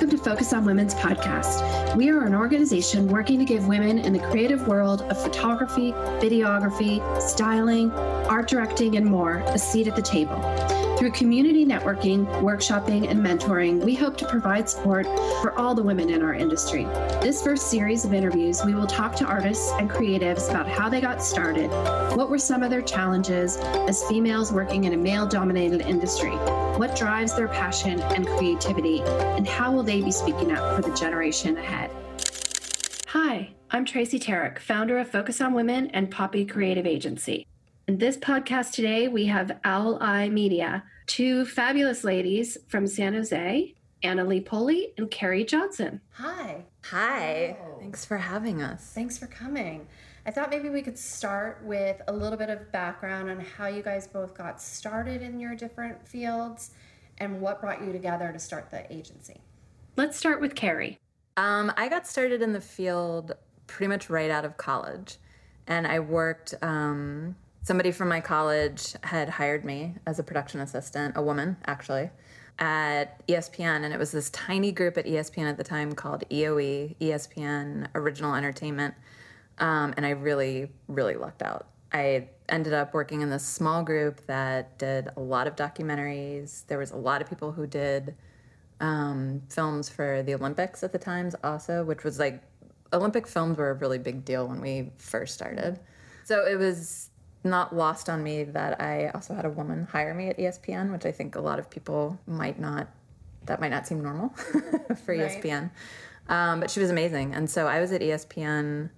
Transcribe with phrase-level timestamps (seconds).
[0.00, 1.94] Welcome to Focus on Women's podcast.
[1.94, 7.20] We are an organization working to give women in the creative world of photography, videography,
[7.20, 10.40] styling, art directing, and more a seat at the table.
[11.00, 15.06] Through community networking, workshopping, and mentoring, we hope to provide support
[15.40, 16.84] for all the women in our industry.
[17.22, 21.00] This first series of interviews, we will talk to artists and creatives about how they
[21.00, 21.70] got started,
[22.18, 26.32] what were some of their challenges as females working in a male dominated industry,
[26.76, 30.94] what drives their passion and creativity, and how will they be speaking up for the
[30.94, 31.90] generation ahead.
[33.06, 37.46] Hi, I'm Tracy Tarrick, founder of Focus on Women and Poppy Creative Agency.
[37.90, 43.74] In this podcast today, we have Owl Eye Media, two fabulous ladies from San Jose,
[44.04, 46.00] Anna Lee Poley and Carrie Johnson.
[46.12, 46.66] Hi.
[46.84, 47.56] Hi.
[47.80, 48.92] Thanks for having us.
[48.94, 49.88] Thanks for coming.
[50.24, 53.82] I thought maybe we could start with a little bit of background on how you
[53.82, 56.70] guys both got started in your different fields
[57.18, 59.40] and what brought you together to start the agency.
[59.96, 61.00] Let's start with Carrie.
[61.36, 63.32] Um, I got started in the field
[63.66, 65.16] pretty much right out of college,
[65.66, 66.54] and I worked.
[66.62, 72.10] Um, somebody from my college had hired me as a production assistant, a woman actually,
[72.58, 76.96] at ESPN, and it was this tiny group at ESPN at the time called EOE,
[77.00, 78.94] ESPN Original Entertainment,
[79.58, 81.68] um, and I really, really lucked out.
[81.92, 86.66] I ended up working in this small group that did a lot of documentaries.
[86.66, 88.14] There was a lot of people who did
[88.80, 92.42] um, films for the Olympics at the times, also, which was like
[92.92, 95.78] Olympic films were a really big deal when we first started.
[96.24, 97.09] So it was
[97.42, 101.06] not lost on me that I also had a woman hire me at ESPN, which
[101.06, 102.88] I think a lot of people might not,
[103.46, 104.28] that might not seem normal
[105.04, 105.30] for right.
[105.30, 105.70] ESPN.
[106.28, 107.34] Um, but she was amazing.
[107.34, 108.90] And so I was at ESPN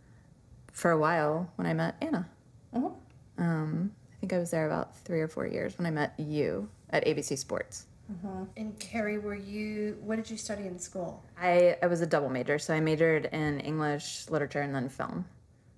[0.72, 2.28] for a while when I met Anna.
[2.74, 2.90] Uh-huh.
[3.38, 6.68] Um, I think I was there about three or four years when I met you
[6.90, 7.86] at ABC Sports.
[8.10, 8.44] Uh-huh.
[8.56, 9.96] And Carrie, were you?
[10.02, 11.24] What did you study in school?
[11.40, 15.24] I, I was a double major, so I majored in English, literature, and then film.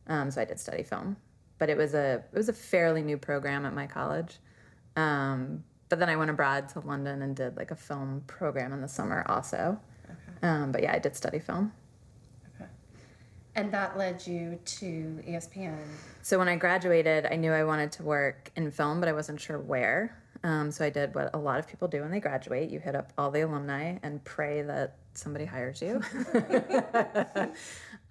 [0.09, 1.17] Um, so I did study film,
[1.59, 4.39] but it was a it was a fairly new program at my college.
[4.97, 8.81] Um, but then I went abroad to London and did like a film program in
[8.81, 9.79] the summer also.
[10.05, 10.47] Okay.
[10.47, 11.73] Um, but yeah, I did study film.
[13.57, 15.79] And that led you to ESPN.
[16.23, 19.41] So when I graduated, I knew I wanted to work in film, but I wasn't
[19.41, 20.21] sure where.
[20.43, 22.97] Um, so I did what a lot of people do when they graduate you hit
[22.97, 26.03] up all the alumni and pray that somebody hires you.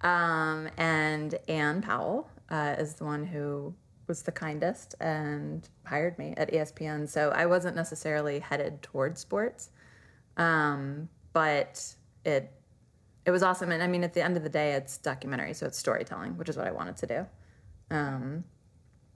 [0.00, 3.74] um, and Anne Powell uh, is the one who
[4.06, 7.08] was the kindest and hired me at ESPN.
[7.08, 9.70] So I wasn't necessarily headed towards sports,
[10.36, 11.94] um, but
[12.24, 12.50] it
[13.24, 13.72] it was awesome.
[13.72, 16.48] And I mean, at the end of the day, it's documentary, so it's storytelling, which
[16.50, 17.26] is what I wanted to do.
[17.90, 18.44] Um,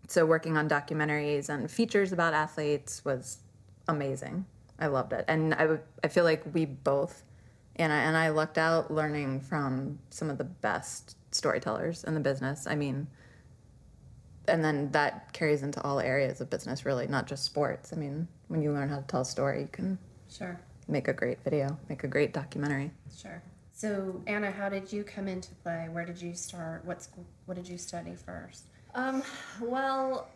[0.06, 3.38] so working on documentaries and features about athletes was
[3.86, 4.46] amazing.
[4.78, 7.24] I loved it, and I I feel like we both,
[7.76, 12.20] and I and I lucked out learning from some of the best storytellers in the
[12.20, 12.66] business.
[12.66, 13.08] I mean,
[14.48, 17.92] and then that carries into all areas of business, really, not just sports.
[17.92, 19.98] I mean, when you learn how to tell a story, you can
[20.30, 22.90] sure make a great video, make a great documentary.
[23.16, 23.42] Sure.
[23.72, 25.88] So Anna, how did you come into play?
[25.90, 26.84] Where did you start?
[26.84, 27.24] What school?
[27.46, 28.64] What did you study first?
[28.94, 29.22] Um,
[29.60, 30.28] well,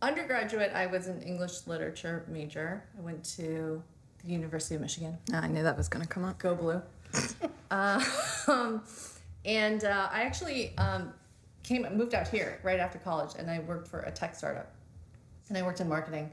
[0.00, 2.84] undergraduate, I was an English literature major.
[2.96, 3.82] I went to
[4.24, 5.18] the University of Michigan.
[5.32, 6.38] Oh, I knew that was going to come up.
[6.38, 6.80] Go blue.
[7.70, 8.02] uh,
[8.48, 8.82] um,
[9.44, 11.12] and uh, I actually um,
[11.68, 14.72] came moved out here right after college, and I worked for a tech startup,
[15.48, 16.30] and I worked in marketing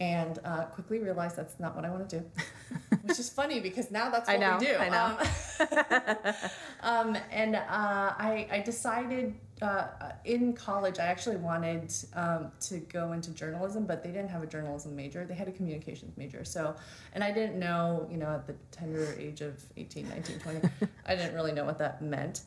[0.00, 2.30] and uh, quickly realized that's not what I want to do.
[3.02, 4.74] Which is funny because now that's what I know, we do.
[4.76, 6.34] I know.
[6.82, 9.86] Um, um, and uh, I, I decided uh,
[10.24, 14.46] in college I actually wanted um, to go into journalism, but they didn't have a
[14.46, 15.24] journalism major.
[15.24, 16.44] They had a communications major.
[16.44, 16.74] So,
[17.12, 20.68] and I didn't know, you know, at the tender age of 18, 19, 20,
[21.06, 22.40] I didn't really know what that meant.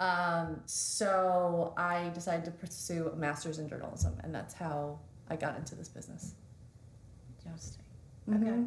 [0.00, 4.98] Um, so I decided to pursue a master's in journalism, and that's how
[5.28, 6.34] I got into this business.
[7.44, 7.84] Interesting.
[8.28, 8.48] Mm-hmm.
[8.48, 8.62] Okay.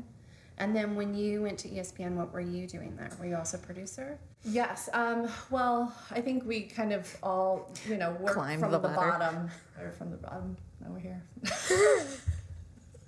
[0.59, 3.09] And then when you went to ESPN, what were you doing there?
[3.19, 4.19] Were you also a producer?
[4.45, 4.87] Yes.
[4.93, 8.89] Um, well, I think we kind of all, you know, work Climbed from the the,
[8.89, 9.49] bottom.
[9.81, 10.55] Or from the bottom.
[10.79, 11.23] Now we're here.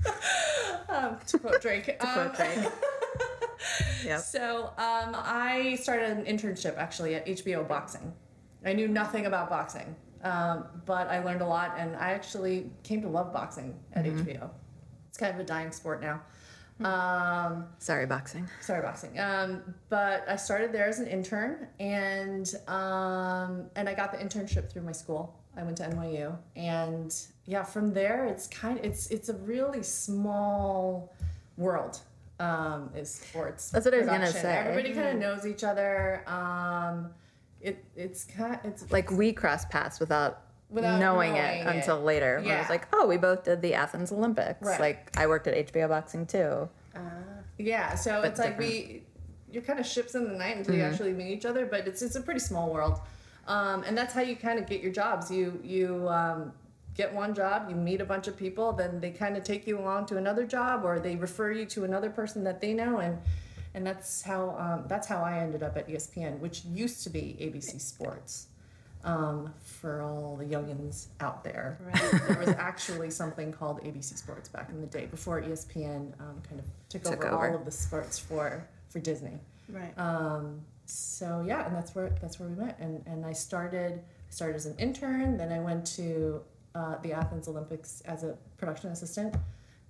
[0.90, 1.86] um, to quote Drake.
[1.86, 2.58] to quote Um, Drake.
[4.06, 4.20] Yep.
[4.22, 8.14] So um, I started an internship actually at HBO Boxing.
[8.64, 13.02] I knew nothing about boxing, um, but I learned a lot, and I actually came
[13.02, 14.50] to love boxing at HBO.
[15.10, 16.22] It's kind of a dying sport now.
[16.84, 18.50] Um, Sorry, boxing.
[18.60, 19.18] sorry, boxing.
[19.20, 24.72] Um, but I started there as an intern, and um, and I got the internship
[24.72, 25.40] through my school.
[25.56, 27.16] I went to NYU, and
[27.46, 31.14] yeah, from there it's kind Of, it's it's a really small
[31.56, 32.00] world
[32.40, 33.70] um, is sports.
[33.70, 34.56] That's what I was gonna say.
[34.58, 36.24] Everybody kind of knows each other.
[36.28, 37.10] Um,
[37.62, 41.76] it it's kind it's Like we cross paths without, Without knowing, knowing it, it.
[41.76, 42.40] until later.
[42.42, 44.62] When it was like, oh, we both did the Athens Olympics.
[44.62, 44.80] Right.
[44.80, 46.70] Like I worked at HBO Boxing too.
[47.58, 49.04] Yeah, so But it's like we
[49.50, 50.82] you're kind of ships in the night until Mm-hmm.
[50.84, 53.00] you actually meet each other, but it's it's a pretty small world,
[53.48, 55.32] um, and that's how you kind of get your jobs.
[55.32, 56.52] You you um,
[56.96, 59.80] get one job, you meet a bunch of people, then they kind of take you
[59.80, 63.18] along to another job, or they refer you to another person that they know, and
[63.74, 67.38] and that's how um, that's how I ended up at ESPN, which used to be
[67.40, 68.48] ABC Sports.
[69.04, 71.78] Um, for all the youngins out there,
[72.28, 76.60] there was actually something called ABC Sports back in the day before ESPN um, kind
[76.60, 77.50] of took, Took over, over.
[77.50, 79.38] all of the sports for for Disney.
[79.70, 79.94] Right.
[80.00, 82.78] Um, so yeah, and that's where that's where we met.
[82.80, 85.38] And and I started started as an intern.
[85.38, 86.42] Then I went to
[86.76, 89.34] uh, the Athens Olympics as a production assistant.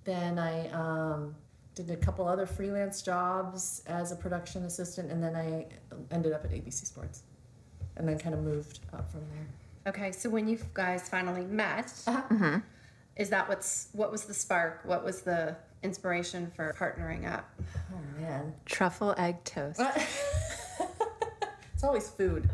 [0.04, 1.34] Then I um,
[1.74, 5.66] did a couple other freelance jobs as a production assistant, and then I
[6.14, 7.22] ended up at ABC Sports,
[7.96, 9.92] and then kind of moved up from there.
[9.92, 12.58] Okay, so when you guys finally met, Mm-hmm.
[13.16, 14.80] is that what's what was the spark?
[14.84, 17.48] What was the inspiration for partnering up?
[17.92, 19.80] Oh man, Truffle egg toast.
[21.76, 22.48] it's always food.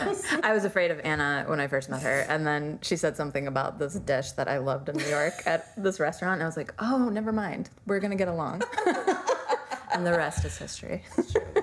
[0.44, 3.48] I was afraid of Anna when I first met her, and then she said something
[3.48, 6.56] about this dish that I loved in New York at this restaurant, and I was
[6.56, 7.70] like, "Oh, never mind.
[7.86, 8.62] We're gonna get along."
[9.92, 11.02] and the rest is history.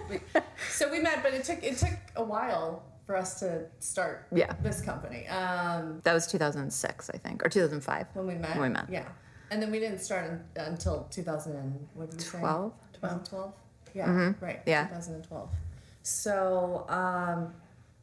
[0.10, 0.20] We-
[0.70, 4.52] so we met, but it took it took a while for us to start Yeah.
[4.62, 5.26] this company.
[5.30, 8.08] Um, That was 2006, I think, or 2005.
[8.14, 8.58] when we met.
[8.58, 8.90] When we met.
[8.90, 9.06] Yeah.
[9.52, 12.40] And then we didn't start un- until 2000 and, what did we say?
[12.40, 12.74] 12?
[12.94, 13.54] 2012?
[13.94, 14.10] Yeah,
[14.42, 14.60] right.
[14.60, 14.70] Mm-hmm.
[14.70, 14.88] Yeah.
[14.88, 15.50] 2012.
[16.06, 17.52] So um,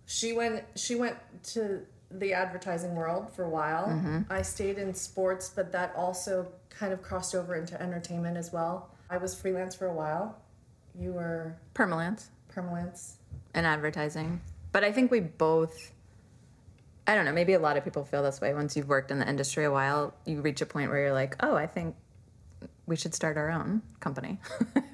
[0.06, 1.16] she went she went
[1.54, 3.86] to the advertising world for a while.
[3.86, 4.22] Mm-hmm.
[4.28, 8.90] I stayed in sports, but that also kind of crossed over into entertainment as well.
[9.08, 10.36] I was freelance for a while.
[10.98, 13.18] You were Permalance permalance.
[13.54, 14.40] and advertising,
[14.72, 15.92] but I think we both.
[17.06, 17.32] I don't know.
[17.32, 18.52] Maybe a lot of people feel this way.
[18.52, 21.36] Once you've worked in the industry a while, you reach a point where you're like,
[21.40, 21.94] "Oh, I think
[22.86, 24.40] we should start our own company,"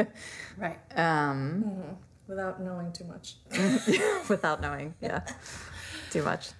[0.59, 0.79] Right.
[0.95, 1.97] um,
[2.29, 3.37] Without knowing too much.
[4.29, 5.23] without knowing, yeah,
[6.11, 6.51] too much.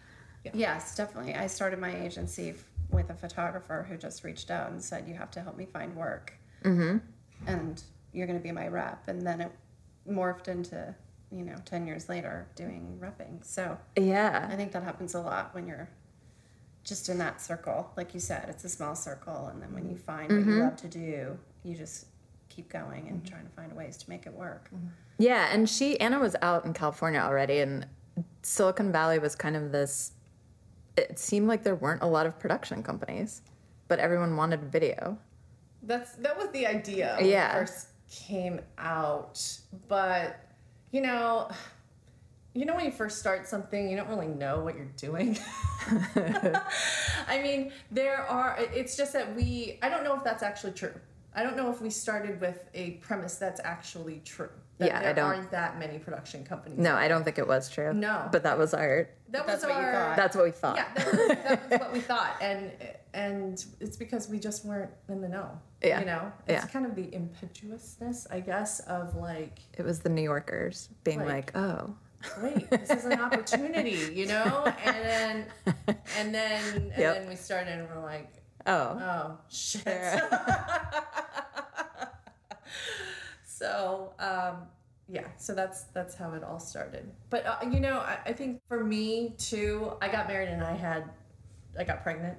[0.55, 1.35] Yes, definitely.
[1.35, 5.15] I started my agency f- with a photographer who just reached out and said, "You
[5.15, 6.33] have to help me find work,
[6.65, 6.99] mm-hmm.
[7.47, 7.83] and
[8.13, 9.53] you're going to be my rep." And then it
[10.09, 10.95] morphed into,
[11.31, 13.45] you know, ten years later doing repping.
[13.45, 15.91] So Yeah, I think that happens a lot when you're
[16.83, 17.93] just in that circle.
[17.95, 20.77] Like you said, it's a small circle, and then when you find what you love
[20.77, 22.07] to do, you just
[22.49, 24.71] keep going and trying to find ways to make it work.
[25.19, 27.87] Yeah, and she Anna was out in California already, and
[28.43, 30.13] Silicon Valley was kind of this.
[30.97, 33.43] It seemed like there weren't a lot of production companies,
[33.89, 35.19] but everyone wanted video.
[35.83, 37.51] That's that was the idea when Yeah.
[37.57, 39.41] it first came out.
[39.89, 40.41] But
[40.93, 41.51] you know,
[42.55, 45.37] you know when you first start something, you don't really know what you're doing.
[47.29, 50.95] I mean, there are it's just that we I don't know if that's actually true.
[51.35, 54.51] I don't know if we started with a premise that's actually true.
[54.79, 56.79] That Yeah, I there don't- aren't that many production companies.
[56.79, 57.93] No, I don't think it was true.
[57.93, 58.29] No.
[58.31, 59.09] but that was our.
[59.31, 60.15] That was what our.
[60.17, 60.77] That's what we thought.
[60.77, 62.71] yeah, that was, that was what we thought, and
[63.13, 65.51] and it's because we just weren't in the know.
[65.83, 66.01] Yeah.
[66.01, 66.71] you know, it's Yeah.
[66.71, 71.55] kind of the impetuousness, I guess, of like, It was the New Yorkers being Like-
[71.55, 71.95] like, "Oh,
[72.43, 75.47] wait, this is an opportunity, you know, and then
[76.19, 77.15] and then and Yep.
[77.17, 78.29] then we started, and we're like,
[78.67, 79.85] oh, oh shit.
[83.59, 84.69] so um,
[85.09, 87.11] yeah, so that's that's how it all started.
[87.31, 90.75] But uh, you know, I, I think for me too, I got married and I
[90.75, 91.11] had
[91.79, 92.39] I got pregnant,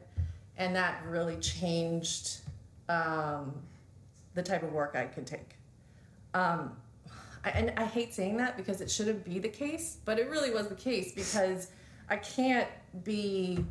[0.57, 2.39] and that really changed
[2.88, 3.53] um,
[4.33, 5.55] the type of work I could take.
[6.33, 6.71] Um,
[7.43, 10.51] I, and I hate saying that because it shouldn't be the case, but it really
[10.51, 11.71] was the case because
[12.09, 12.69] I can't
[13.03, 13.65] be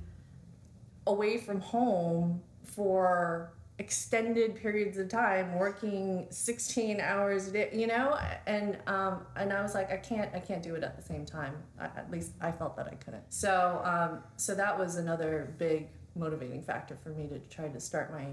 [1.07, 8.19] away from home for extended periods of time working 16 hours a day you know?
[8.47, 11.25] And um and i was like i can't i can't do it at the same
[11.25, 11.55] time.
[11.79, 13.25] I, at least i felt that i couldn't.
[13.29, 18.13] So um so that was another big motivating factor for me to try to start
[18.13, 18.27] my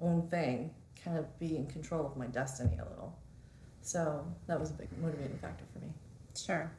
[0.00, 0.70] own thing
[1.04, 3.16] kind of be in control of my destiny a little.
[3.82, 5.92] So that was a big motivating factor for me.
[6.36, 6.70] Sure.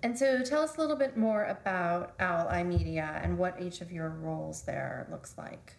[0.00, 3.82] And so tell us a little bit more about Owl Eye Media and what each
[3.82, 5.74] of your roles there looks like.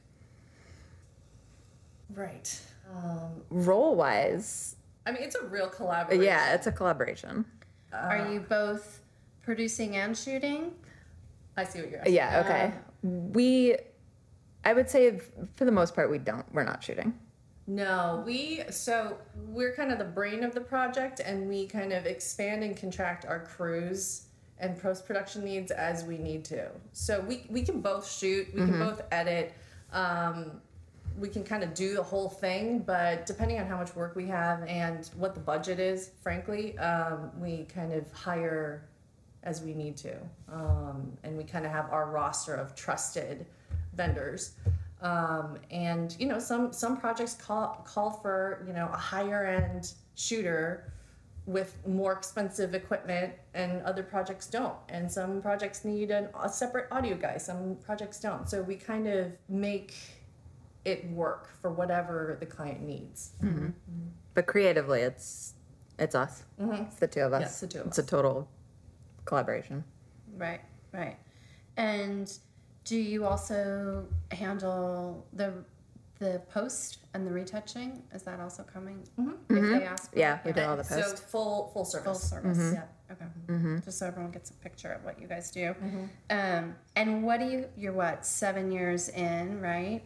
[2.14, 2.60] Right
[2.94, 4.76] um role wise,
[5.06, 7.46] i mean it's a real collaboration yeah, it's a collaboration."
[7.94, 9.02] Are you both
[9.44, 10.74] producing and shooting?
[11.58, 12.74] i see what you're asking Yeah, okay.
[13.04, 13.76] we,
[14.64, 15.20] I would say
[15.56, 16.46] for the most part, we don't.
[16.54, 17.14] We're not shooting.
[17.68, 22.06] No, we so we're kind of the brain of the project, and we kind of
[22.06, 24.28] expand and contract our crews
[24.58, 26.70] and post production needs as we need to.
[26.94, 29.54] So we we can both shoot, we can both edit,
[29.92, 30.62] um,
[31.18, 34.28] we can kind of do the whole thing, but depending on how much work we
[34.28, 38.88] have and what the budget is, frankly, um, we kind of hire
[39.44, 40.16] as we need to,
[40.52, 43.46] um, and we kind of have our roster of trusted
[43.94, 44.54] vendors.
[45.02, 49.94] Um, and you know, some some projects call call for you know a higher end
[50.14, 50.94] shooter
[51.48, 54.76] with more expensive equipment, and other projects don't.
[54.90, 57.38] And some projects need an, a separate audio guy.
[57.38, 58.48] Some projects don't.
[58.48, 59.96] So we kind of make
[60.86, 63.34] it work for whatever the client needs.
[64.34, 65.54] But creatively, it's
[66.00, 66.44] it's us.
[66.60, 67.60] It's the two of us.
[67.60, 68.50] The two of It's a total
[69.26, 69.84] collaboration.
[70.38, 70.62] Right,
[70.92, 71.18] right.
[71.78, 72.32] And
[72.86, 75.54] do you also handle the
[76.20, 78.04] the post and the retouching?
[78.14, 79.04] Is that also coming?
[79.20, 79.58] Mm-hmm.
[79.58, 80.12] If they ask.
[80.16, 82.06] Yeah, we do all the So full full service.
[82.06, 82.58] Full service.
[82.58, 82.74] Mm-hmm.
[82.76, 82.84] Yeah.
[83.12, 83.82] Okay.
[83.84, 85.76] Just so everyone gets a picture of what you guys do.
[85.84, 86.06] Mm-hmm.
[86.30, 87.66] Um, and what do you?
[87.78, 88.26] You're what?
[88.26, 90.02] Seven years in, right?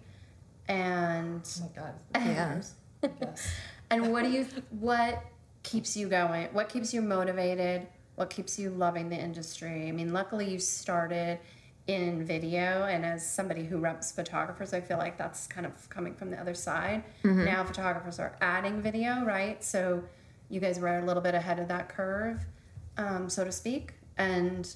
[0.67, 1.93] And Oh my god.
[2.13, 2.53] it's Yeah.
[2.53, 2.73] years,
[3.91, 4.47] and what do you?
[4.79, 5.23] What
[5.63, 6.47] keeps you going?
[6.53, 7.87] What keeps you motivated?
[8.15, 9.87] What keeps you loving the industry?
[9.87, 11.39] I mean, luckily you started
[11.87, 16.15] in video, and as somebody who reps photographers, I feel like that's kind of coming
[16.15, 17.03] from the other side.
[17.45, 19.63] Now photographers are adding video, right?
[19.63, 20.03] So
[20.49, 22.43] you guys were a little bit ahead of that curve,
[22.97, 23.93] um, so to speak.
[24.17, 24.67] And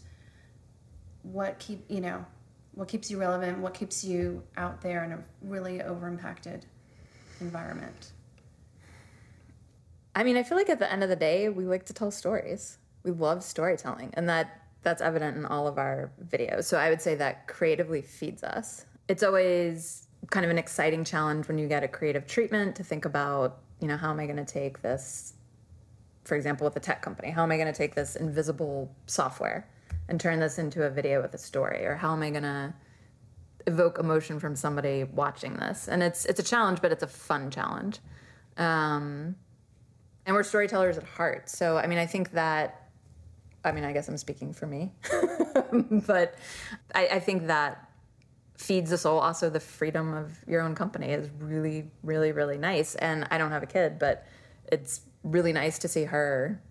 [1.24, 2.25] what keep you know,
[2.74, 3.60] what keeps you relevant?
[3.60, 6.66] What keeps you out there in a really over impacted
[7.42, 8.12] environment?
[10.16, 12.12] I mean, I feel like at the end of the day, we like to tell
[12.12, 12.78] stories.
[13.04, 16.66] We love storytelling, and that that's evident in all of our videos.
[16.66, 18.86] So I would say that creatively feeds us.
[19.08, 23.06] It's always kind of an exciting challenge when you get a creative treatment to think
[23.06, 25.34] about, you know, how am I going to take this
[26.30, 29.68] for example, with a tech company, how am I going to take this invisible software
[30.10, 32.74] and turn this into a video with a story, or how am I going to
[33.68, 35.88] evoke emotion from somebody watching this?
[35.88, 38.00] And it's it's a challenge, but it's a fun challenge.
[38.58, 39.36] Um,
[40.25, 42.89] and we're storytellers at heart, so I mean, I think that,
[43.63, 44.92] I mean, I guess I'm speaking for me,
[45.72, 46.36] but
[46.94, 47.89] I, I think that
[48.58, 49.20] feeds the soul.
[49.20, 52.96] Also, the freedom of your own company is really, really, really nice.
[52.96, 54.28] And I don't have a kid, but
[54.70, 56.62] it's really nice to see her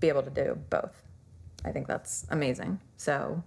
[0.00, 1.05] be able to do both.
[1.64, 2.80] I think that's amazing.
[2.96, 3.42] So,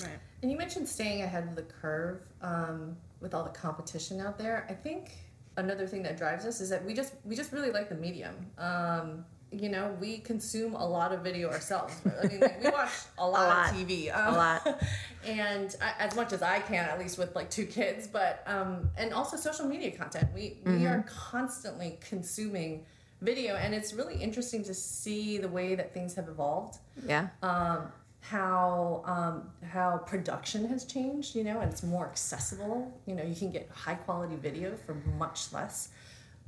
[0.00, 0.18] Right.
[0.42, 4.66] And you mentioned staying ahead of the curve um, with all the competition out there.
[4.68, 5.12] I think
[5.56, 8.34] another thing that drives us is that we just we just really like the medium.
[8.58, 11.94] Um, you know, we consume a lot of video ourselves.
[12.04, 13.70] I mean, like, we watch a lot, lot.
[13.70, 14.14] of TV.
[14.14, 14.82] Um, a lot.
[15.24, 18.90] and I, as much as I can, at least with like two kids, but um,
[18.98, 20.28] and also social media content.
[20.34, 22.84] We we are constantly consuming
[23.20, 27.28] video, and it's really interesting to see the way that things have evolved Yeah.
[27.42, 32.90] um, how um, how production has changed, you know, and it's more accessible.
[33.06, 35.90] You know, you can get high quality video for much less.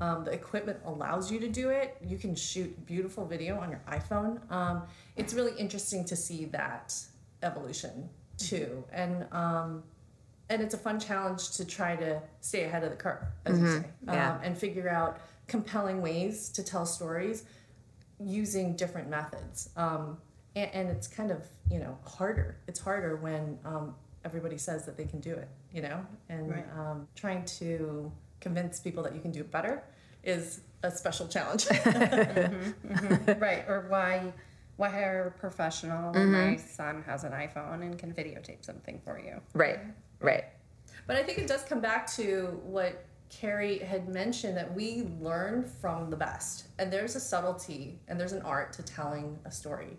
[0.01, 1.97] Um, the equipment allows you to do it.
[2.07, 4.41] You can shoot beautiful video on your iPhone.
[4.51, 4.83] Um,
[5.17, 6.95] it's really interesting to see that
[7.43, 8.09] evolution
[8.39, 9.83] too, and um,
[10.49, 13.67] and it's a fun challenge to try to stay ahead of the curve, as you
[13.69, 14.33] say, Yeah.
[14.35, 17.45] um, and figure out compelling ways to tell stories
[18.19, 19.71] using different methods.
[19.77, 20.19] Um,
[20.55, 22.57] and, and it's kind of you know harder.
[22.69, 26.65] It's harder when um, everybody says that they can do it, you know, and Right.
[26.77, 28.11] um, trying to
[28.41, 29.83] convince people that you can do it better
[30.23, 31.67] is a special challenge.
[33.39, 34.33] right or why
[34.77, 39.19] why hire a professional when my son has an iphone and can videotape something for
[39.19, 39.79] you Right.
[40.21, 40.45] Right.
[41.07, 45.65] But I think it does come back to what Carrie had mentioned that we learn
[45.65, 46.69] from the best.
[46.79, 49.97] And there's a subtlety and there's an art to telling a story.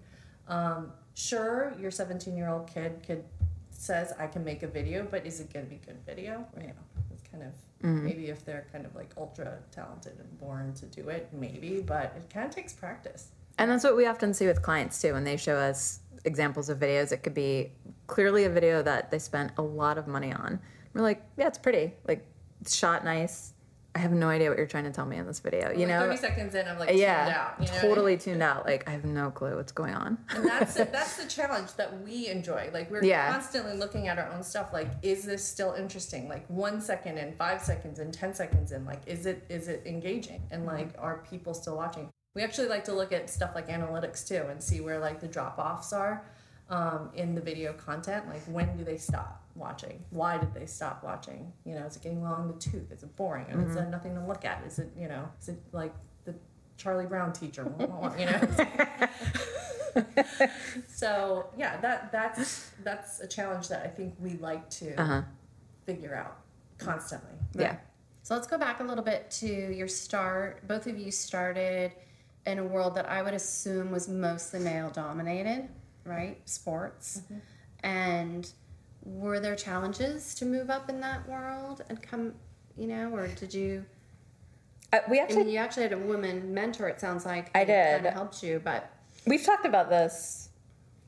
[0.48, 3.24] Um, sure, your 17 year old kid could
[3.70, 6.46] says I can make a video, but is it going to be good video?
[6.60, 6.74] You know,
[7.14, 11.10] it's kind of maybe if they're kind of like ultra talented and born to do
[11.10, 11.82] it, maybe.
[11.86, 13.30] But it kind of takes practice.
[13.60, 16.80] And that's what we often see with clients too when they show us examples of
[16.80, 17.12] videos.
[17.12, 17.72] It could be
[18.08, 20.60] clearly a video that they spent a lot of money on.
[20.94, 21.94] We're like, yeah, it's pretty.
[22.08, 22.26] Like,
[22.62, 23.54] it's shot nice.
[23.96, 25.72] I have no idea what you're trying to tell me in this video.
[25.72, 26.00] You like know?
[26.02, 27.60] 30 seconds in, I'm like, tuned yeah, out.
[27.60, 27.90] You know what I mean?
[27.96, 28.64] totally tuned out.
[28.64, 30.20] Like, I have no clue what's going on.
[30.30, 30.92] and that's it.
[30.98, 32.70] That's the challenge that we enjoy.
[32.72, 33.32] Like we're Yeah.
[33.32, 34.72] constantly looking at our own stuff.
[34.72, 36.30] Like, is this still interesting?
[36.30, 38.86] Like one second in, five seconds in, ten seconds in.
[38.86, 40.44] Like, is it is it engaging?
[40.52, 42.10] And like, are people still watching?
[42.36, 45.28] We actually like to look at stuff like analytics too and see where like the
[45.28, 46.24] drop offs are.
[46.70, 48.28] um, in the video content.
[48.28, 50.04] Like, when do they stop watching?
[50.12, 51.52] Why did they stop watching?
[51.66, 52.92] You know, is it getting long in the tooth?
[52.92, 53.46] Is it boring?
[53.50, 54.64] And is there nothing to look at?
[54.66, 55.94] Is it, you know, is it like
[56.26, 56.36] the
[56.78, 57.72] Charlie Brown teacher?
[58.20, 58.42] you know?
[60.88, 65.22] so yeah, that that's that's a challenge that I think we like to Uh-huh.
[65.86, 66.38] figure out
[66.78, 67.32] constantly.
[67.54, 67.78] Yeah.
[68.24, 70.68] So let's go back a little bit to your start.
[70.68, 71.94] Both of you started
[72.46, 75.70] in a world that I would assume was mostly male dominated,
[76.04, 76.38] right?
[76.48, 77.22] Sports.
[77.84, 78.52] And
[79.08, 82.34] were there challenges to move up in that world and come,
[82.76, 83.86] you know, or did you?
[84.94, 86.88] Uh, we I actually mean, you actually had a woman mentor.
[86.88, 87.94] It sounds like I did.
[87.96, 88.92] Kind of helped you, but
[89.28, 90.50] We've talked about this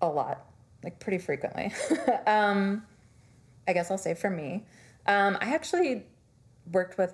[0.02, 0.46] a lot,
[0.84, 1.72] like pretty frequently.
[2.28, 2.84] um,
[3.66, 4.66] I guess I'll say for me,
[5.08, 6.04] um, I actually
[6.72, 7.14] worked with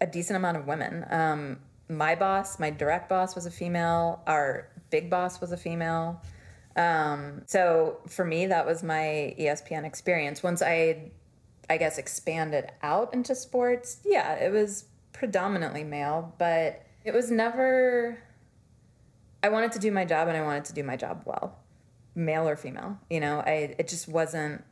[0.00, 1.04] a decent amount of women.
[1.10, 1.58] Um,
[1.90, 4.22] my boss, my direct boss, was a female.
[4.26, 6.22] Our big boss was a female.
[6.76, 10.42] Um, so for me, that was my ESPN experience.
[10.42, 11.10] Once I,
[11.68, 18.22] I guess, expanded out into sports, yeah, it was predominantly male, but it was never.
[19.42, 21.58] I wanted to do my job and I wanted to do my job well,
[22.14, 22.98] male or female.
[23.08, 24.64] You know, I it just wasn't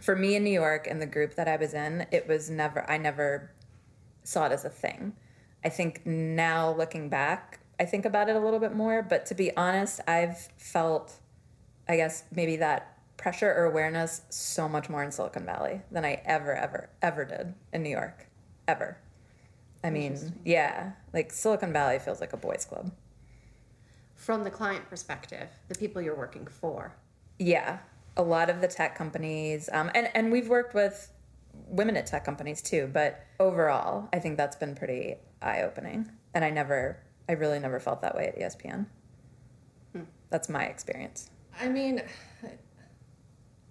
[0.00, 2.06] for me in New York and the group that I was in.
[2.10, 2.88] It was never.
[2.90, 3.50] I never
[4.24, 5.14] saw it as a thing.
[5.64, 9.02] I think now looking back, I think about it a little bit more.
[9.02, 11.14] But to be honest, I've felt,
[11.88, 16.22] I guess maybe that pressure or awareness so much more in Silicon Valley than I
[16.24, 18.26] ever, ever, ever did in New York,
[18.68, 18.98] ever.
[19.84, 22.92] I mean, yeah, like Silicon Valley feels like a boys' club.
[24.14, 26.94] from the client perspective, the people you're working for.
[27.38, 27.78] Yeah,
[28.16, 31.10] a lot of the tech companies, um, and and we've worked with
[31.68, 32.88] women at tech companies too.
[32.92, 36.98] But overall, I think that's been pretty eye opening, and I never,
[37.28, 38.86] I really never felt that way at ESPN.
[40.30, 41.30] That's my experience.
[41.60, 42.02] I mean,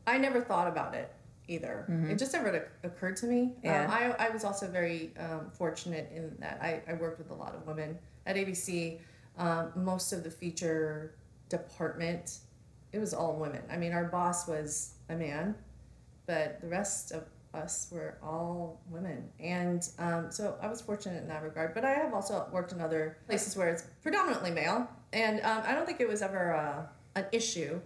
[0.05, 1.11] I never thought about it
[1.47, 1.85] either.
[2.09, 3.53] It just never occurred to me.
[3.63, 3.85] Yeah.
[3.85, 7.33] Um, I, I was also very um, fortunate in that I, I worked with a
[7.33, 8.99] lot of women at ABC.
[9.37, 11.15] Um, most of the feature
[11.49, 12.39] department,
[12.93, 13.63] it was all women.
[13.69, 15.55] I mean, our boss was a man,
[16.27, 19.29] but the rest of us were all women.
[19.39, 21.73] And um, so I was fortunate in that regard.
[21.73, 24.87] But I have also worked in other places where it's predominantly male.
[25.13, 26.85] And um, I don't think it was ever uh,
[27.15, 27.81] an issue.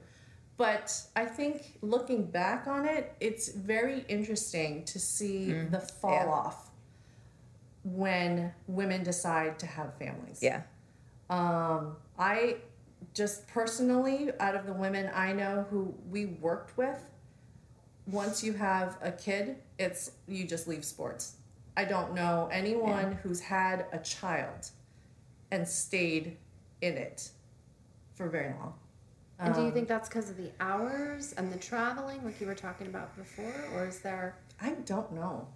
[0.58, 6.32] But I think looking back on it, it's very interesting to see the fall yeah.
[6.32, 6.72] off
[7.84, 10.40] when women decide to have families.
[10.42, 10.62] Yeah,
[11.30, 12.58] Um, I
[13.14, 17.00] just personally, out of the women I know who we worked with,
[18.08, 21.36] once you have a kid, it's you just leave sports.
[21.78, 24.70] I don't know anyone who's had a child
[25.52, 26.38] and stayed
[26.82, 27.30] in it
[28.14, 28.74] for very long.
[29.40, 32.48] And do you um, think that's because of the hours and the traveling, like you
[32.48, 34.38] were talking about before, or is there?
[34.62, 35.48] I don't know.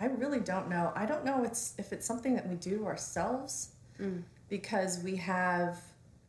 [0.00, 0.92] I really don't know.
[0.96, 4.22] I don't know it's if it's something that we do ourselves mm.
[4.48, 5.80] because we have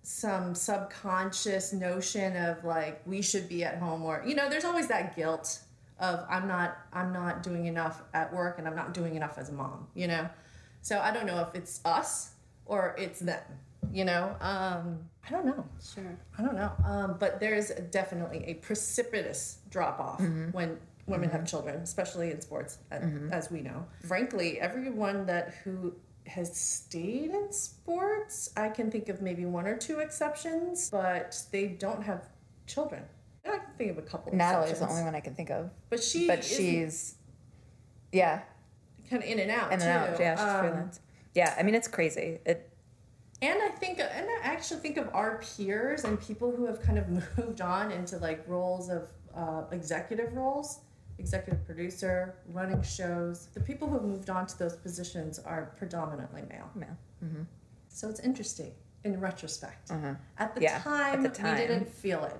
[0.04, 4.88] some subconscious notion of like we should be at home or you know there's always
[4.88, 5.60] that guilt
[6.00, 9.50] of I'm not I'm not doing enough at work and I'm not doing enough as
[9.50, 10.28] a mom, you know.
[10.82, 12.32] So I don't know if it's us
[12.66, 13.44] or it's them,
[13.92, 14.36] you know.
[14.42, 15.64] Um I don't know.
[15.94, 16.18] Sure.
[16.38, 16.72] I don't know.
[16.86, 20.20] Um, but there's definitely a precipitous drop off
[20.54, 23.86] when women have children, especially in sports, a- as we know.
[24.08, 25.94] Frankly, everyone that who
[26.26, 31.68] has stayed in sports, I can think of maybe one or two exceptions, but they
[31.68, 32.28] don't have
[32.66, 33.04] children.
[33.54, 34.34] I can think of a couple.
[34.36, 34.92] Natalie's the exceptions.
[34.92, 37.16] only one I can think of, but she, but isn't she's,
[38.12, 38.42] yeah,
[39.10, 39.72] kind of in and out.
[39.72, 40.14] in and too.
[40.14, 40.20] out.
[40.20, 41.00] Yeah, she's Um, freelance.
[41.36, 42.40] Yeah, I mean it's crazy.
[42.46, 42.70] It
[43.42, 46.98] And I think, and I actually think of our peers and people who have kind
[46.98, 47.08] of
[47.38, 50.80] moved on into like roles of uh, executive roles,
[51.20, 53.48] executive producer, running shows.
[53.54, 56.70] The people who have moved on to those positions are predominantly male.
[56.76, 56.98] male.
[57.90, 58.72] So it's interesting
[59.04, 59.92] in retrospect.
[59.92, 60.50] At the, Uh-huh.
[60.60, 61.56] Yeah, at time, the time.
[61.56, 62.38] we didn't feel it.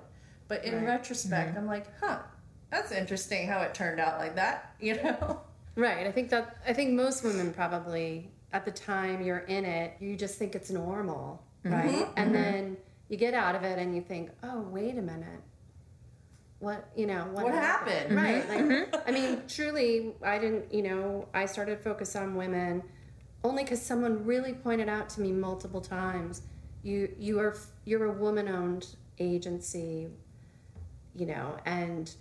[0.50, 0.84] But in Right.
[0.84, 1.58] retrospect, mm-hmm.
[1.58, 2.18] I'm like, huh,
[2.70, 5.40] that's interesting how it turned out like that, you know?
[5.76, 6.08] Right.
[6.08, 10.16] I think that I think most women probably at the time you're in it, you
[10.16, 11.72] just think it's normal, mm-hmm.
[11.72, 11.94] right?
[12.04, 12.12] Mm-hmm.
[12.16, 12.76] And then
[13.08, 15.40] you get out of it and you think, oh, wait a minute.
[16.58, 17.28] What you know?
[17.32, 18.16] What, What happened?
[18.16, 18.46] Right.
[18.48, 20.74] Like, I mean, truly, I didn't.
[20.74, 22.82] You know, I started focus on women
[23.44, 26.42] only because someone really pointed out to me multiple times.
[26.82, 28.86] You you are you're a woman-owned
[29.20, 30.08] agency,
[31.14, 32.14] you know, and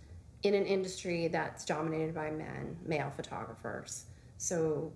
[0.44, 4.06] in an industry that's dominated by men, male photographers.
[4.38, 4.92] So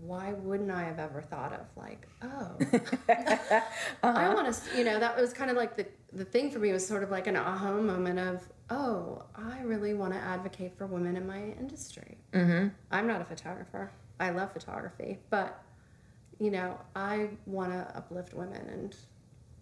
[0.00, 2.56] why wouldn't I have ever thought of like, oh,
[4.02, 6.72] I want to, you know, that was kind of like the the thing for me
[6.72, 10.86] was sort of like an aha moment of, oh, I really want to advocate for
[10.86, 12.18] women in my industry.
[12.32, 12.68] Mm-hmm.
[12.90, 13.92] I'm not a photographer.
[14.18, 15.62] I love photography, but
[16.38, 18.96] you know, I want to uplift women, and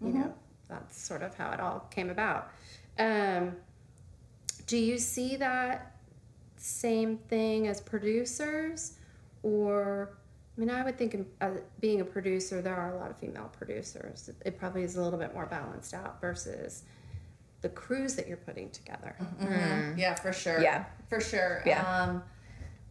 [0.01, 0.35] you know,
[0.69, 2.51] that's sort of how it all came about.
[2.99, 3.57] Um,
[4.67, 5.97] do you see that
[6.57, 8.95] same thing as producers,
[9.43, 10.19] or
[10.57, 13.51] I mean, I would think uh, being a producer, there are a lot of female
[13.57, 14.29] producers.
[14.45, 16.83] It probably is a little bit more balanced out versus
[17.61, 19.17] the crews that you're putting together.
[19.97, 20.61] Yeah, for sure.
[20.61, 20.85] Yeah.
[21.09, 21.63] For sure.
[21.65, 21.83] Yeah.
[21.83, 22.23] Um,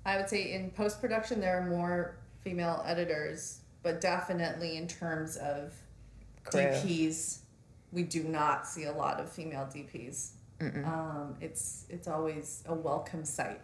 [0.06, 5.36] I would say in post production, there are more female editors, but definitely in terms
[5.36, 5.74] of
[6.46, 6.62] Crew.
[6.62, 7.40] DPs,
[7.92, 10.32] we do not see a lot of female DPs.
[10.86, 13.62] Um, it's it's always a welcome sight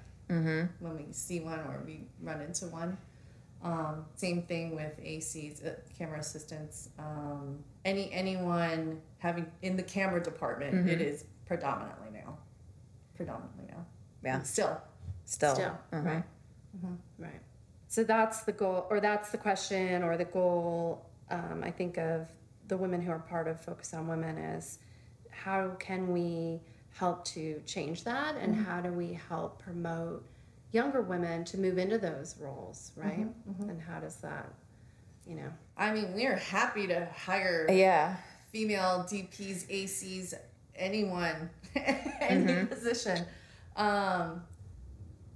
[0.80, 2.98] when we see one or we run into one.
[3.64, 6.90] Um, same thing with ACs, uh, camera assistants.
[7.00, 12.38] Um, any anyone having in the camera department, it is predominantly male.
[13.16, 13.86] Predominantly male.
[14.24, 14.42] Yeah.
[14.44, 14.80] Still.
[15.26, 15.56] Still.
[15.56, 16.06] Still, Mhm.
[16.06, 16.24] right.
[17.18, 17.42] Right.
[17.88, 21.06] So that's the goal, or that's the question, or the goal.
[21.30, 22.28] Um, I think of
[22.68, 24.80] the women who are part of Focus on Women is
[25.30, 30.24] how can we help to change that, and how do we help promote
[30.72, 33.28] younger women to move into those roles, right?
[33.62, 34.52] And how does that,
[35.26, 35.50] you know?
[35.78, 38.16] I mean, we are happy to hire Yeah.
[38.52, 40.34] female DPs, ACs,
[40.76, 41.82] anyone, in
[42.22, 43.26] any position.
[43.76, 44.44] Um,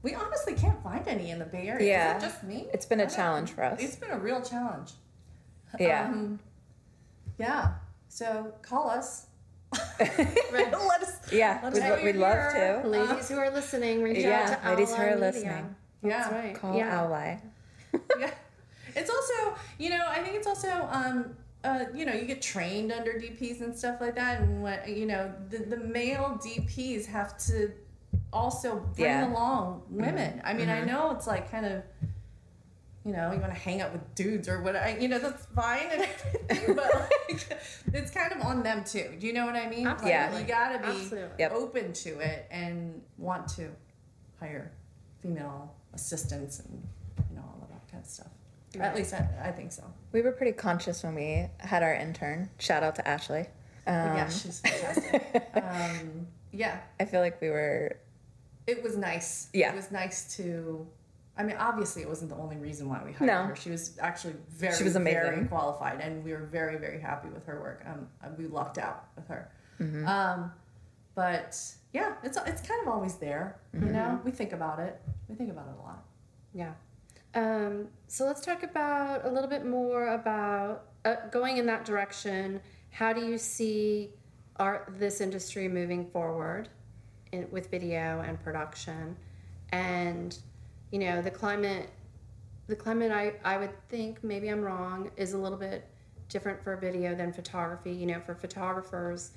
[0.04, 1.88] we honestly can't find any in the Bay Area.
[1.88, 2.20] Yeah.
[2.20, 2.68] Just me?
[2.74, 3.80] It's been a challenge for us.
[3.82, 4.92] It's been a real challenge.
[5.80, 6.06] Yeah.
[6.10, 6.40] Um,
[7.38, 7.73] yeah.
[8.10, 9.28] So call us.
[10.00, 10.71] Right.
[10.71, 11.32] Let us.
[11.32, 11.60] yeah.
[11.63, 12.82] let us We'd, know we'd love here.
[12.84, 12.88] to.
[12.88, 15.19] Ladies who are listening, reach Yeah, out to ladies who are Media.
[15.19, 15.76] listening.
[16.04, 16.36] That's Yeah.
[16.39, 16.56] right.
[16.56, 16.95] Call yeah.
[17.02, 17.38] Ally.
[18.19, 18.32] yeah.
[18.95, 22.91] It's also, you know, I think it's also, um, uh, you know, you get trained
[22.91, 27.38] under DPs and stuff like that, and what you know, the, the male DPs have
[27.47, 27.71] to
[28.32, 29.28] also bring Yeah.
[29.32, 30.41] along women.
[30.45, 31.84] I mean, I know it's like kind of,
[33.08, 35.46] you know, you want to hang out with dudes or what, I, you know, that's
[35.56, 36.02] fine and
[36.50, 36.93] everything, but
[37.30, 37.58] like,
[37.93, 39.15] it's kind of on them too.
[39.17, 39.86] Do you know what I mean?
[39.86, 40.38] Like, Yeah.
[40.38, 41.46] you gotta be Absolutely.
[41.46, 43.70] Open to it and want to
[44.41, 44.74] hire
[45.22, 46.86] female assistants and
[47.30, 48.28] you know all of that kind of stuff.
[48.78, 49.84] At least I, I think so.
[50.12, 52.50] We were pretty conscious when we had our intern.
[52.60, 53.48] Shout out to Ashley.
[53.88, 55.50] Um, yeah, she's fantastic.
[55.56, 57.98] um, yeah, I feel like we were.
[58.67, 59.48] it was nice.
[59.54, 59.72] Yeah.
[59.72, 60.86] it was nice to.
[61.38, 63.43] I mean, obviously, it wasn't the only reason why we hired No.
[63.43, 63.56] her.
[63.56, 67.45] She was actually very, She was very qualified, and we were very, very happy with
[67.45, 67.84] her work.
[67.86, 69.52] Um, we lucked out with her.
[69.80, 70.08] Mm-hmm.
[70.08, 70.52] Um,
[71.15, 71.60] but
[71.93, 73.60] yeah, it's it's kind of always there.
[73.76, 73.88] Mm-hmm.
[73.88, 75.00] You know, we think about it.
[75.28, 76.04] We think about it a lot.
[76.54, 76.73] Yeah.
[77.36, 82.62] Um, so let's talk about a little bit more about uh, going in that direction.
[82.89, 84.12] How do you see
[84.58, 86.69] our this industry moving forward
[87.32, 89.15] in, with video and production?
[89.71, 90.38] And
[90.91, 91.89] you know, the climate,
[92.67, 93.12] the climate.
[93.12, 95.88] I I would think maybe I'm wrong is a little bit
[96.30, 97.91] different for video than photography.
[97.91, 99.32] You know, for photographers,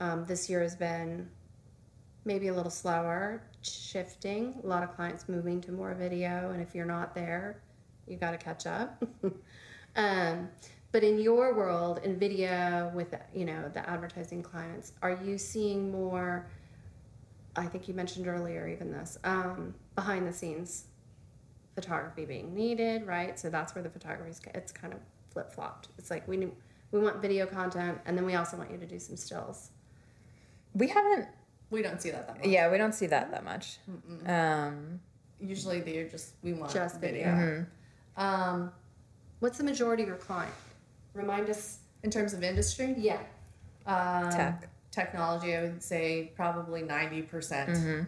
[0.00, 1.28] um, this year has been
[2.24, 6.74] maybe a little slower shifting a lot of clients moving to more video and if
[6.74, 7.62] you're not there
[8.06, 9.02] you got to catch up
[9.96, 10.48] um,
[10.92, 15.90] but in your world in video with you know the advertising clients are you seeing
[15.90, 16.46] more
[17.56, 20.84] i think you mentioned earlier even this um, behind the scenes
[21.74, 25.00] photography being needed right so that's where the photography is it's kind of
[25.32, 26.36] flip-flopped it's like we
[26.90, 29.70] we want video content and then we also want you to do some stills
[30.74, 31.26] We haven't.
[31.70, 32.46] We don't see that that much.
[32.46, 33.78] Yeah, we don't see that that much.
[34.26, 35.00] Um,
[35.40, 37.24] Usually, they're just we want Just video.
[37.36, 37.66] video.
[38.16, 38.72] Um,
[39.38, 40.52] what's the majority of your client
[41.14, 43.20] remind us in terms of industry, yeah
[43.86, 44.68] um, Tech.
[44.90, 48.02] Technology, I would say probably 90% Mm-hmm.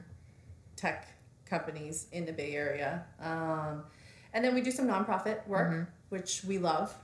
[0.77, 1.09] tech
[1.47, 3.05] companies in the Bay Area.
[3.21, 3.85] Um,
[4.33, 5.83] and then we do some nonprofit work, Mm-hmm.
[6.09, 6.95] which we love.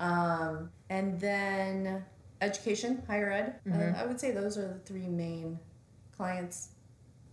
[0.00, 2.04] Um, and then
[2.40, 3.54] education, higher ed.
[3.66, 3.94] Mm-hmm.
[3.96, 5.58] Uh, I would say those are the three main
[6.16, 6.68] clients,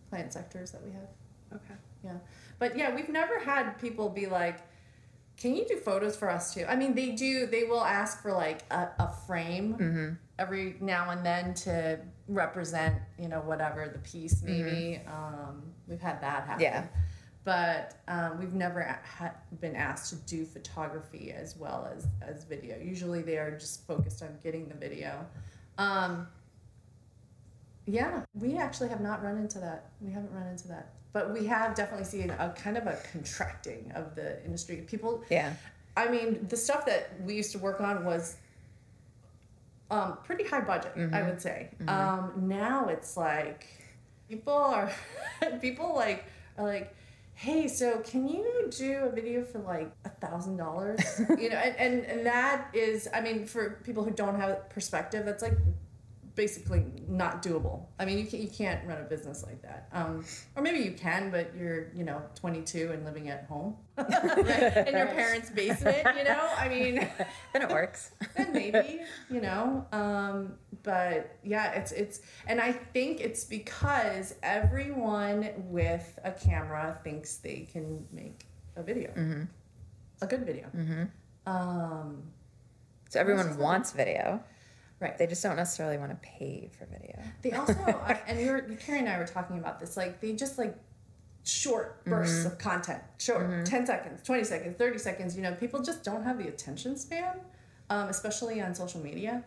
[0.10, 1.08] client sectors that we have.
[1.56, 2.18] okay Yeah.
[2.60, 4.60] But yeah, we've never had people be like,
[5.38, 6.66] can you do photos for us too?
[6.68, 11.26] I mean, they do, they will ask for like a, a frame every now and
[11.26, 15.02] then to represent, you know, whatever the piece maybe.
[15.08, 16.62] Um, we've had that happen.
[16.62, 16.86] Yeah.
[17.46, 22.78] But um, we've never ha- been asked to do photography as well as, as video.
[22.78, 25.26] Usually they are just focused on getting the video.
[25.78, 26.28] Um,
[27.86, 29.90] yeah, we actually have not run into that.
[30.00, 30.94] We haven't run into that.
[31.14, 34.78] But we have definitely seen a kind of a contracting of the industry.
[34.88, 35.54] People, yeah.
[35.96, 38.36] I mean, the stuff that we used to work on was
[39.92, 41.70] um, pretty high budget, I would say.
[41.88, 43.68] Um, now it's like
[44.28, 44.92] people are
[45.62, 46.26] people like
[46.58, 46.96] are like,
[47.36, 51.00] hey, so can you do a video for like a thousand dollars?
[51.38, 55.26] You know, and, and and that is, I mean, for people who don't have perspective,
[55.26, 55.58] that's like
[56.36, 57.86] basically not doable.
[58.00, 59.88] I mean, you can't, you can't run a business like that.
[59.92, 64.06] Um, or maybe you can, but you're, you know, 22 and living at home in
[64.96, 66.50] your parents' basement, you know?
[66.58, 66.96] I mean,
[67.54, 68.12] Then it works.
[68.36, 69.86] then maybe, you know.
[69.92, 77.38] Um, but yeah, it's it's and I think it's because everyone with a camera thinks
[77.38, 79.12] they can make a video.
[80.22, 80.68] A good video.
[81.46, 82.24] Um,
[83.10, 84.44] So everyone wants video.
[85.04, 85.18] Right.
[85.18, 87.20] They just don't necessarily want to pay for video.
[87.42, 87.74] They also,
[88.08, 90.76] I- and we were, Carrie and I were talking about this, like, they just like
[91.46, 95.36] short bursts of content, short, 10 seconds, 20 seconds, 30 seconds.
[95.36, 97.40] You know, people just don't have the attention span,
[97.90, 99.44] um, especially on social media.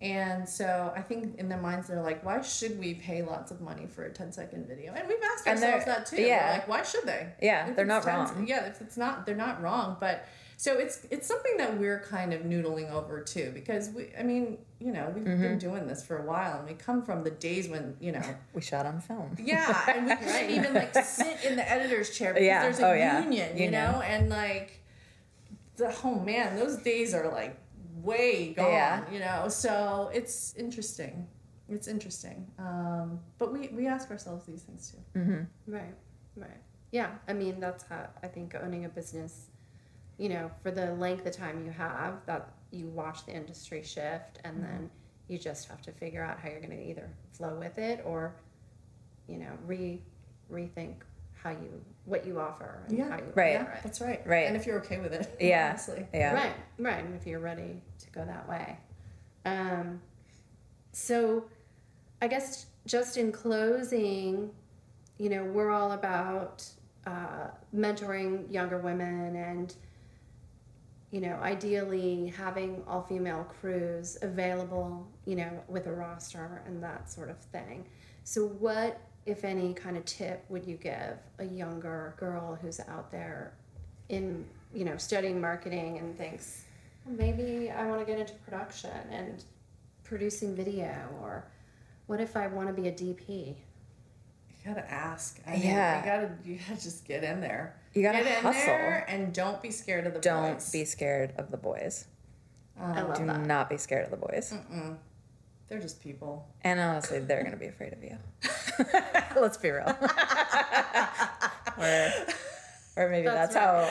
[0.00, 3.60] And so I think in their minds, they're like, why should we pay lots of
[3.60, 4.92] money for a 10 second video?
[4.94, 6.16] And we've asked And ourselves that too.
[6.16, 6.50] We're yeah.
[6.54, 7.28] like, why should they?
[7.40, 8.46] Yeah, If they're not 10 wrong.
[8.48, 9.96] Yeah, if it's not, they're not wrong.
[10.00, 10.26] But
[10.62, 14.58] so it's it's something that we're kind of noodling over too because we, I mean,
[14.78, 15.42] you know, we've Mm-hmm.
[15.42, 18.22] been doing this for a while and we come from the days when, you know,
[18.54, 19.34] We shot on film.
[19.42, 22.62] yeah, and we couldn't even like sit in the editor's chair because Yeah.
[22.62, 23.22] there's a Oh, yeah.
[23.24, 23.72] union, you Union.
[23.72, 24.68] know, and like
[25.78, 27.56] the oh man, those days are like
[28.00, 29.10] way gone, Yeah.
[29.12, 29.48] you know.
[29.48, 31.26] So it's interesting.
[31.68, 32.46] It's interesting.
[32.60, 35.46] Um, but we we ask ourselves these things too.
[35.66, 35.94] Right,
[36.36, 36.60] right.
[36.92, 39.46] Yeah, I mean, that's how I think owning a business,
[40.18, 44.38] you know, for the length of time you have, that you watch the industry shift
[44.44, 44.90] and then
[45.28, 48.34] you just have to figure out how you're going to either flow with it or,
[49.28, 50.00] you know, re
[50.50, 50.94] rethink
[51.42, 53.08] how you, what you offer and Yeah.
[53.10, 53.60] how you Right.
[53.60, 53.80] offer it.
[53.82, 54.24] That's right.
[54.26, 54.46] Right.
[54.46, 55.70] And if you're okay with it, Yeah.
[55.70, 56.06] honestly.
[56.14, 56.34] Yeah.
[56.34, 57.04] Right, right.
[57.04, 58.76] And if you're ready to go that way.
[59.44, 60.00] Um,
[60.92, 61.44] so
[62.20, 64.50] I guess just in closing,
[65.18, 66.64] you know, we're all about
[67.06, 69.74] uh, mentoring younger women and,
[71.12, 77.08] you know, ideally having all female crews available, you know, with a roster and that
[77.08, 77.84] sort of thing.
[78.24, 83.12] So, what, if any, kind of tip would you give a younger girl who's out
[83.12, 83.52] there
[84.08, 84.44] in
[84.74, 86.64] you know studying marketing and thinks
[87.04, 89.42] "Well, maybe i want to get into production and
[90.04, 91.44] producing video or
[92.06, 93.54] what if i want to be a dp
[94.64, 95.40] You gotta ask.
[95.46, 95.98] I mean, Yeah.
[95.98, 97.76] You gotta you gotta just get in there.
[97.94, 98.62] You gotta get in hustle.
[98.62, 100.24] there and don't be scared of the boys.
[100.24, 102.06] Don't be scared of the boys.
[102.80, 104.54] Um, i love Do that not be scared of the boys.
[105.68, 106.46] They're just people.
[106.64, 108.18] And honestly, they're going to be afraid of you.
[109.40, 109.86] Let's be real.
[111.78, 112.12] or,
[112.96, 113.88] or maybe that's, That's how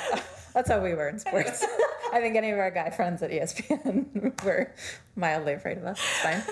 [0.54, 1.66] that's how we were in sports.
[2.14, 4.72] I think any of our guy friends at ESPN were
[5.16, 5.98] mildly afraid of us.
[5.98, 6.44] It's fine.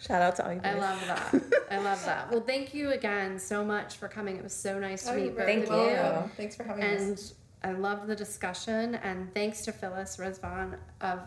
[0.00, 1.34] Shout out to all you i love that
[1.70, 5.04] i love that well thank you again so much for coming it was so nice
[5.04, 5.76] to oh, meet both Thank of you.
[5.76, 6.30] welcome.
[6.36, 7.00] Thanks for having us.
[7.00, 7.32] and
[7.62, 8.94] I love the discussion.
[8.94, 11.20] And thanks to Phyllis Rezvan of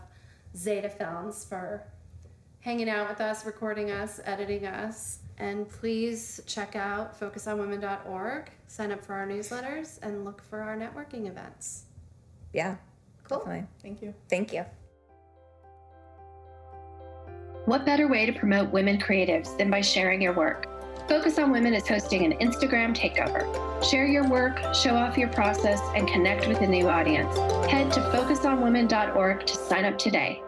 [0.57, 1.83] Zeta Films for
[2.61, 5.19] hanging out with us, recording us, editing us.
[5.37, 11.27] And please check out focusonwomen.org, sign up for our newsletters, and look for our networking
[11.27, 11.83] events.
[12.51, 12.77] Yeah,
[13.29, 13.37] Cool.
[13.37, 13.67] definitely.
[13.83, 14.13] Thank you.
[14.27, 14.65] Thank you.
[17.65, 20.67] What better way to promote women creatives than by sharing your work?
[21.07, 23.41] Focus on Women is hosting an Instagram takeover.
[23.89, 27.33] Share your work, show off your process, and connect with a new audience.
[27.71, 30.43] Head to focusonwomen.org to sign up today.